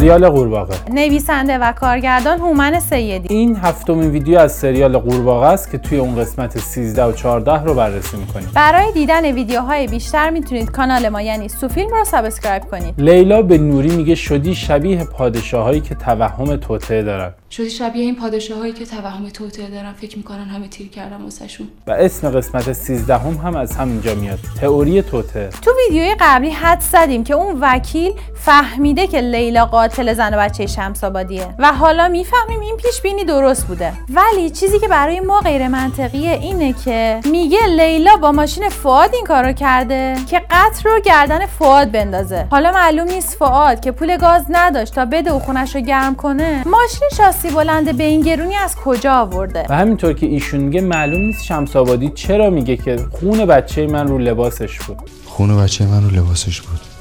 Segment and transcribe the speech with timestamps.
[0.00, 0.74] سریال قورباغه.
[0.90, 3.34] نویسنده و کارگردان هومن سیدی.
[3.34, 7.74] این هفتمین ویدیو از سریال قورباغه است که توی اون قسمت 13 و 14 رو
[7.74, 8.48] بررسی می‌کنیم.
[8.54, 12.94] برای دیدن ویدیوهای بیشتر می‌تونید کانال ما یعنی سوفیلم رو subscribe کنید.
[12.98, 17.32] لیلا به نوری میگه شدی شبیه پادشاهایی که توهم توطئه دارن.
[17.50, 19.92] شدی شبیه این پادشاهایی که توهم توطئه دارن.
[19.92, 21.66] فکر می‌کنن همه تیز کردن واسهشون.
[21.86, 24.38] و اسم قسمت 13 هم, هم از همینجا میاد.
[24.60, 30.34] تئوری توطئه تو ویدیوی قبلی حد زدیم که اون وکیل فهمیده که لیلا قاتل زن
[30.34, 31.54] و بچه شمس آبادیه.
[31.58, 33.92] و حالا می‌فهمیم این پیش بینی درست بوده.
[34.08, 39.24] ولی چیزی که برای ما غیر منطقیه اینه که میگه لیلا با ماشین فواد این
[39.24, 42.46] کارو کرده که قطر رو گردن فواد بندازه.
[42.50, 46.62] حالا معلوم نیست فواد که پول گاز نداشت تا بده و خونش رو گرم کنه
[46.66, 51.20] ماشین شاسی بلند به این گرونی از کجا آورده؟ و همینطور که ایشون میگه معلوم
[51.20, 54.98] نیست شمس آبادی چرا میگه که خون بچه من رو لباسش بود.
[55.24, 56.93] خون بچه من رو لباسش بود.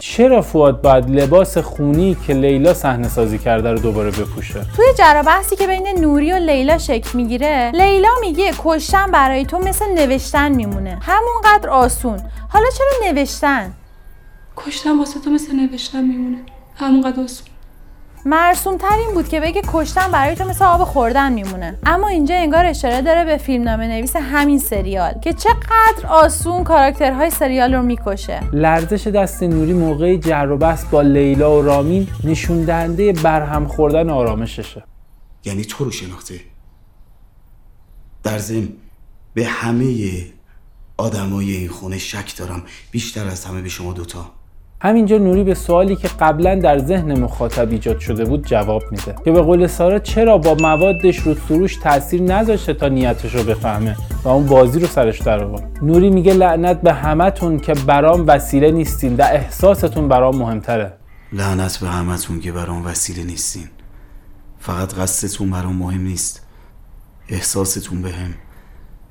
[0.00, 5.22] چرا فواد باید لباس خونی که لیلا صحنه سازی کرده رو دوباره بپوشه؟ توی جر
[5.22, 10.52] بحثی که بین نوری و لیلا شکل می‌گیره لیلا میگه کشتن برای تو مثل نوشتن
[10.52, 10.98] میمونه.
[11.02, 12.20] همونقدر آسون.
[12.48, 13.72] حالا چرا نوشتن؟
[14.56, 16.38] کشتن واسه تو مثل نوشتن میمونه.
[16.76, 17.46] همونقدر آسون.
[18.24, 21.78] مرسوم تر این بود که بگه کشتن برای تو مثل آب خوردن میمونه.
[21.86, 27.74] اما اینجا انگار اشاره داره به فیلمنامه نویس همین سریال که چقدر آسون کاراکترهای سریال
[27.74, 28.40] رو می‌کشه.
[28.52, 34.10] لرزش دست نوری موقع جر و بحث با لیلا و رامین نشون دهنده برهم خوردن
[34.10, 34.84] آرامششه.
[35.44, 36.40] یعنی تو رو شناخته.
[38.22, 38.68] در ضمن
[39.34, 39.94] به همه
[40.96, 42.62] آدمای این خونه شک دارم.
[42.90, 44.37] بیشتر از همه به شما دوتا.
[44.80, 49.14] همینجا نوری به سوالی که قبلا در ذهن مخاطب ایجاد شده بود جواب میده.
[49.24, 53.96] که به قول سارا چرا با موادش رو سروش تاثیر نذاشته تا نیتش رو بفهمه؟
[54.24, 55.78] و اون بازی رو سرش در آورد.
[55.82, 60.92] نوری میگه لعنت به همتون که برام وسیله نیستین و احساستون برام مهمتره.
[61.32, 63.68] لعنت به همتون که برام وسیله نیستین.
[64.58, 66.46] فقط قصدتون برام مهم نیست.
[67.28, 68.34] احساستون به هم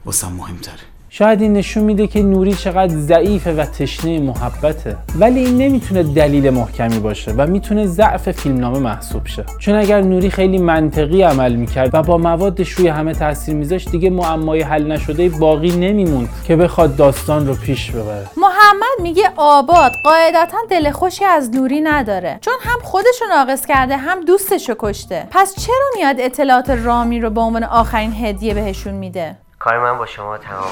[0.05, 0.96] واسم مهمتره.
[1.09, 4.97] شاید این نشون میده که نوری چقدر ضعیفه و تشنه محبته.
[5.19, 9.43] ولی این نمی‌تونه دلیل محکمی باشه و می‌تونه ضعف فیلمنامه محسوب شه.
[9.59, 14.09] چون اگر نوری خیلی منطقی عمل می‌کرد و با موادش روی همه تاثیر میذاشت دیگه
[14.09, 18.27] معمای حل نشده باقی نمیموند که بخواد داستان رو پیش ببره.
[18.37, 22.37] محمد میگه آباد قاعدتا دل خوشی از نوری نداره.
[22.41, 25.27] چون هم خودشو ناقص کرده هم دوستشو کشته.
[25.31, 29.35] پس چرا میاد اطلاعات رامی رو به عنوان آخرین هدیه بهشون میده؟
[29.67, 30.71] کار من با شما تمام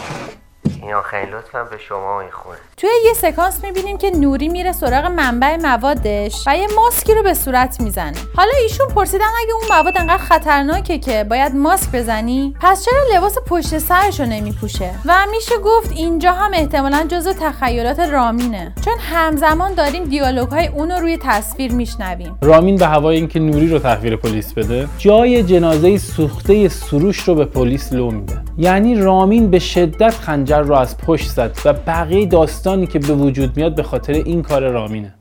[0.66, 4.72] این آخرین لطفم به شما و این خونه توی یه سکانس می‌بینیم که نوری میره
[4.72, 8.18] سراغ منبع موادش و یه ماسکی رو به صورت می‌زنه.
[8.36, 13.38] حالا ایشون پرسیدن اگه اون مواد انقدر خطرناکه که باید ماسک بزنی؟ پس چرا لباس
[13.48, 18.74] پشت سرش رو نمیپوشه؟ و میشه گفت اینجا هم احتمالا جزو تخیلات رامینه.
[18.86, 22.38] چون همزمان داریم دیالوگ های اون رو روی تصویر میشنویم.
[22.42, 27.46] رامین به هوای اینکه نوری رو تحویل پلیس بده جای جنازه سوخته سروش رو به
[27.46, 28.42] پلیس لو میده.
[28.58, 32.26] یعنی رامین به شدت خنجر رو از پشت زد و بقیه
[32.66, 35.14] داستانی که به وجود میاد به خاطر این کار رامینه.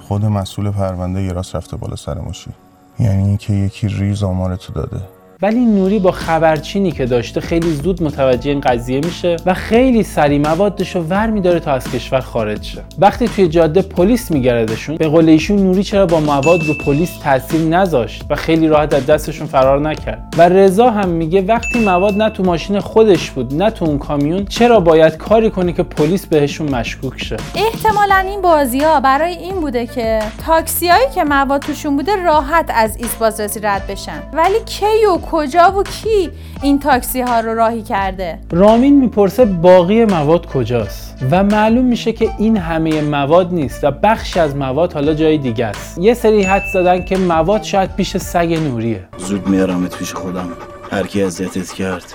[0.00, 2.50] خود مسئول پرونده یه راست رفته بالا سر ماشین
[2.98, 5.00] یعنی اینکه یکی ریز آمارتو داده.
[5.42, 10.38] ولی نوری با خبرچینی که داشته خیلی زود متوجه این قضیه میشه و خیلی سریع
[10.38, 12.82] موادش رو ور میداره تا از کشور خارج شه.
[12.98, 17.60] وقتی توی جاده پلیس میگردشون به قول ایشون نوری چرا با مواد رو پلیس تاثیر
[17.60, 20.34] نذاشت و خیلی راحت از دستشون فرار نکرد.
[20.38, 24.44] و رضا هم میگه وقتی مواد نه تو ماشین خودش بود نه تو اون کامیون
[24.44, 29.54] چرا باید کاری کنه که پلیس بهشون مشکوک شه؟ احتمالا این بازی ها برای این
[29.54, 34.22] بوده که تاکسیایی که مواد توشون بوده راحت از ایست بازرسی رد بشن.
[34.32, 34.86] ولی کی
[35.30, 36.30] کجا و کی
[36.62, 42.30] این تاکسی ها رو راهی کرده؟ رامین می‌پرسه باقی مواد کجاست و معلوم میشه که
[42.38, 45.98] این همه مواد نیست و بخشی از مواد حالا جای دیگه است.
[45.98, 49.08] یه سری حد زدن که مواد شاید پیش سگ نوریه.
[49.18, 50.48] زود میارمت پیش خودم.
[50.90, 52.14] هر کی اذیتت کرد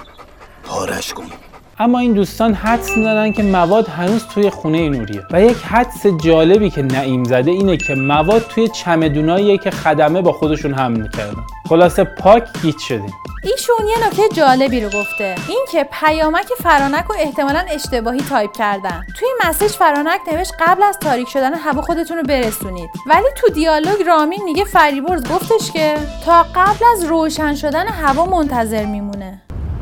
[0.63, 1.50] پارش کن.
[1.81, 5.21] اما این دوستان حدس می‌زنن که مواد هنوز توی خونه نوریه.
[5.31, 10.31] و یک حدس جالبی که نعیم زده اینه که مواد توی چمدوناییه که خدمه با
[10.31, 13.13] خودشون حمل می‌کردن خلاصه پاک گیج شدیم.
[13.43, 15.35] ایشون یه نکته جالبی رو گفته.
[15.49, 19.01] اینکه پیامک فرانک رو احتمالا اشتباهی تایپ کردن.
[19.19, 22.89] توی message فرانک نوشت قبل از تاریک شدن هوا خودتون رو برسونید.
[23.07, 25.95] ولی تو دیالوگ رامین میگه فریبرز گفتش که
[26.25, 29.41] تا قبل از روشن شدن هوا منتظر میمونه.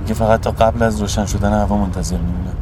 [0.09, 2.58] که فقط تا قبل از روشن شدن هوا منتظر میمونه.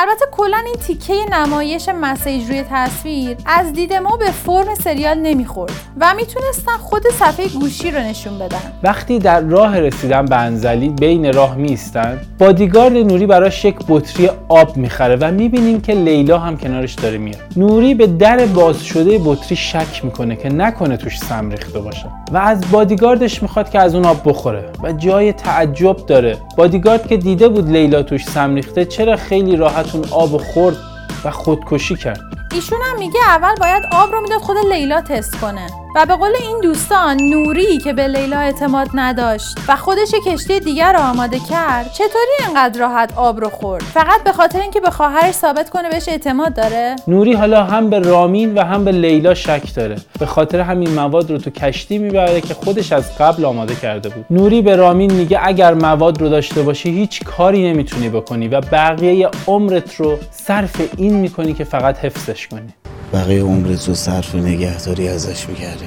[0.00, 5.72] البته کلا این تیکه نمایش مسیج روی تصویر از دید ما به فرم سریال نمی‌خورد
[6.00, 8.72] و می‌تونستن خود صفحه گوشی رو نشون بدن.
[8.82, 14.76] وقتی در راه رسیدن به انزلی بین راه میستن بادیگارد نوری براش یک بطری آب
[14.76, 17.40] می‌خره و می‌بینیم که لیلا هم کنارش داره میاد.
[17.56, 22.36] نوری به در باز شده بطری شک می‌کنه که نکنه توش سم ریخته باشه و
[22.36, 26.36] از بادیگاردش می‌خواد که از اون آب بخوره و جای تعجب داره.
[26.56, 30.76] بادیگارد که دیده بود لیلا توش سم ریخته چرا خیلی راحت اون آب خورد
[31.24, 32.47] و خودکشی کرد.
[32.54, 35.66] ایشون هم میگه اول باید آب رو می‌داد خود لیلا تست کنه.
[35.96, 40.92] و به قول این دوستان نوری که به لیلا اعتماد نداشت و خودش کشتی دیگر
[40.92, 45.34] رو آماده کرد چطوری انقدر راحت آب رو خورد؟ فقط به خاطر اینکه به خواهرش
[45.34, 49.74] ثابت کنه بهش اعتماد داره؟ نوری حالا هم به رامین و هم به لیلا شک
[49.74, 49.96] داره.
[50.18, 54.26] به خاطر همین مواد رو تو کشتی می‌بره که خودش از قبل آماده کرده بود.
[54.30, 59.28] نوری به رامین میگه اگر مواد رو داشته باشی هیچ کاری نمی‌تونی بکنی و بقیه
[59.46, 62.74] عمرت رو صرف این می‌کنی که فقط حفظش کنی
[63.12, 65.86] بقیه عمرت رو صرف نگهداری ازش می‌کردی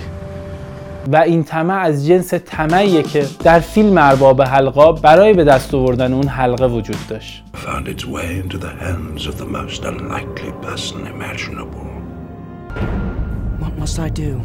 [1.08, 6.14] و این طمع از جنس طمعیه که در فیلم ارباب حلقا برای به دست آوردن
[6.14, 10.98] اون حلقه وجود داشت found its way into the hands of the most unlikely person
[11.16, 11.88] imaginable.
[13.62, 14.42] What must I do?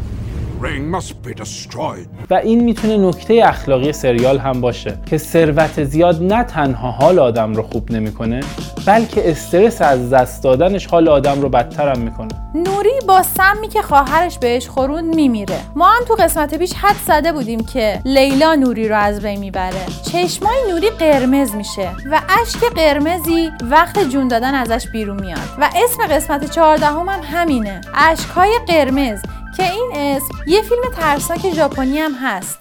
[0.63, 2.07] Ring must be destroyed.
[2.31, 7.55] و این می‌تونه نکته اخلاقی سریال هم باشه که ثروت زیاد نه تنها حال آدم
[7.55, 8.41] رو خوب نمی‌کنه
[8.87, 12.29] بلکه استرس از دست دادنش حال آدم رو بدتر هم می‌کنه.
[12.55, 15.59] نوری با سمی که خواهرش بهش خوروند میمیره.
[15.75, 19.87] ما هم تو قسمت پیش حد زده بودیم که لیلا نوری رو از ری می‌بره.
[20.13, 25.39] چشمای نوری قرمز میشه و اشک قرمزی وقت جون دادن ازش بیرون میاد.
[25.61, 27.81] و اسم قسمت چهاردهم هم همینه.
[27.95, 29.23] اشکهای قرمز.
[29.57, 32.59] که این اسم یه فیلم ترسناک ژاپنی هم هست.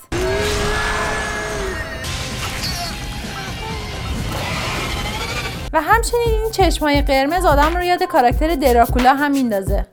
[5.74, 9.86] و همچنین این چشمای قرمز آدم رو یاد کاراکتر دراکولا هم میندازه.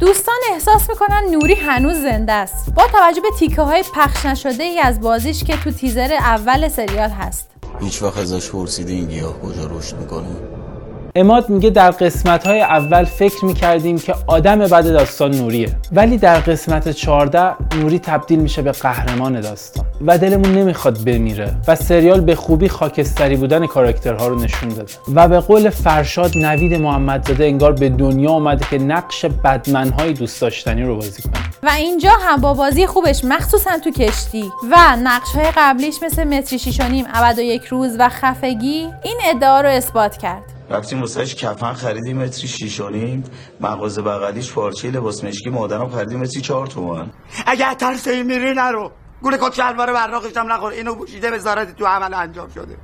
[0.00, 2.74] دوستان احساس می‌کنن نوری هنوز زنده است.
[2.74, 7.10] با توجه به تیکه های پخش نشده ای از بازیش که تو تیزر اول سریال
[7.10, 7.50] هست.
[7.80, 10.57] هیچ وقت ازش پرسیدی این گیاه کجا رشد می‌کنه؟
[11.14, 15.68] اماد میگه در قسمت های اول فکر می‌کردیم که آدم بد داستان نوریه.
[15.92, 21.76] ولی در قسمت 14 نوری تبدیل میشه به قهرمان داستان و دلمون نمی‌خواد بمیره و
[21.76, 24.92] سریال به خوبی خاکستری بودن کاراکترها رو نشون داده.
[25.14, 30.82] و به قول فرشاد نوید محمدزاده انگار به دنیا اومده که نقش بدمنهای دوست داشتنی
[30.82, 31.34] رو بازی کنه.
[31.62, 34.44] و اینجا هم با بازی خوبش مخصوصا تو کشتی.
[34.70, 38.88] و نقش های قبلیش مثل متری شیش و نیم ابد و یک روز و خفگی
[39.02, 40.57] این ادعا رو اثبات کرد.
[40.70, 43.24] رفتیم واسهش کفن خریدیم متری شیش و نیم.
[43.60, 47.10] مغازه بغلیش پارچه لباس مشکی مادرم خریدیم متری چهار تومن
[47.46, 48.90] اگه ترس این میری نرو.
[49.22, 50.72] گول کت شلوار براقش هم نخور.
[50.72, 52.76] اینو پوشیده وزارت تو عمل انجام شده.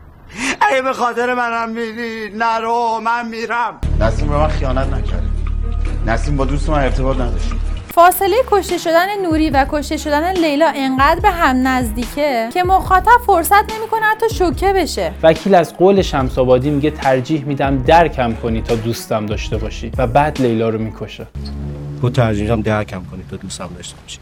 [0.61, 3.81] اگه به خاطر منم میری نرو من میرم.
[4.01, 5.27] نسیم به من خیانت نکرده
[6.07, 7.53] نسیم با دوست من ارتباط نداشت.
[7.95, 13.73] فاصله کشته شدن نوری و کشته شدن لیلا انقدر به هم نزدیکه که مخاطب فرصت
[13.79, 15.13] نمی‌کنه حتی شوکه بشه.
[15.23, 20.07] وکیل از قول شمس آبادی میگه ترجیح میدم درکم کنی تا دوستم داشته باشی و
[20.07, 21.27] بعد لیلا رو می‌کشه.
[22.01, 24.19] تو ترجیحم درکم کنی تو دوستم داشته باشی.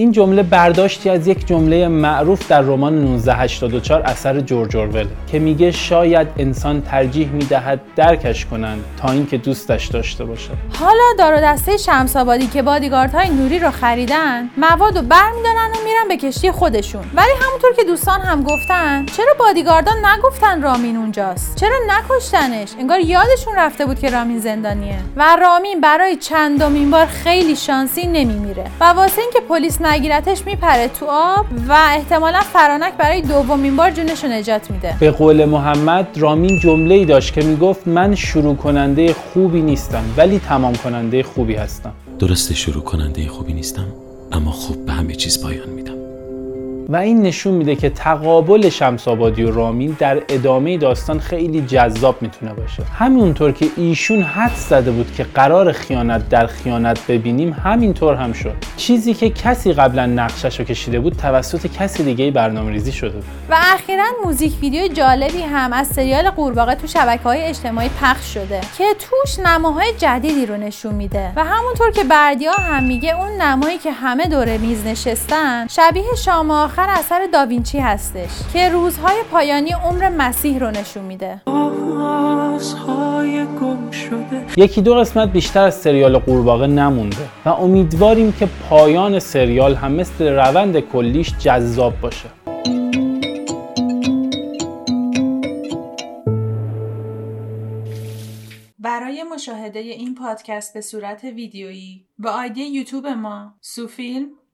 [0.00, 5.70] این جمله برداشتی از یک جمله معروف در رمان 1984 اثر جورج اورول که میگه
[5.70, 10.50] شاید انسان ترجیح می‌دهد درکش کنند تا اینکه دوستش داشته باشه
[10.80, 15.84] حالا دار و دسته شمس آبادی که بادیگاردهای نوری رو خریدن مواد رو برمیدارن و
[15.84, 17.04] میرن به کشتی خودشون.
[17.14, 23.54] ولی همونطور که دوستان هم گفتن چرا بادیگاردان نگفتن رامین اونجاست؟ چرا نکشتنش؟ انگار یادشون
[23.56, 24.98] رفته بود که رامین زندانیه.
[25.16, 28.64] و رامین برای چندمین بار خیلی شانسی نمیمیره.
[28.80, 34.24] و واسه اینکه پلیس نگیرتش میپره تو آب و احتمالا فرانک برای دومین بار جونش
[34.24, 34.96] رو نجات میده.
[35.00, 40.38] به قول محمد رامین جمله ای داشت که می‌گفت من شروع کننده خوبی نیستم ولی
[40.38, 41.92] تمام کننده خوبی هستم.
[42.18, 43.86] درسته شروع کننده خوبی نیستم
[44.32, 45.97] اما خوب به همه چیز پایان میدم.
[46.90, 52.22] و این نشون میده که تقابل شمس آبادی و رامین در ادامه داستان خیلی جذاب
[52.22, 52.82] می‌تونه باشه.
[52.82, 58.54] همونطور که ایشون حد زده بود که قرار خیانت در خیانت ببینیم همینطور هم شد.
[58.76, 63.24] چیزی که کسی قبلا نقشش رو کشیده بود توسط کسی دیگه برنامه ریزی شده بود.
[63.50, 68.60] و اخیرا موزیک ویدیو جالبی هم از سریال قورباغه تو شبکه های اجتماعی پخش شده
[68.78, 71.32] که توش نماهای جدیدی رو نشون میده.
[71.36, 76.50] و همونطور که بردیا هم میگه اون نمایی که همه دور میز نشستن شبیه شام
[76.78, 81.42] آخر اثر داوینچی هستش که روزهای پایانی عمر مسیح رو نشون میده.
[84.56, 90.28] یکی دو قسمت بیشتر از سریال قورباغه نمونده و امیدواریم که پایان سریال هم مثل
[90.28, 92.28] روند کلیش جذاب باشه.
[98.78, 104.28] برای مشاهده این پادکست به صورت ویدیویی به آیدی یوتیوب ما سوفیلم